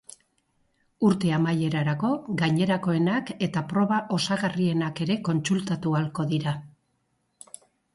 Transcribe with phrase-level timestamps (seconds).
[1.09, 2.09] Urte amaierarako
[2.41, 6.61] gainerakoenak eta proba osagarrienak ere kontsultatu ahalko dira.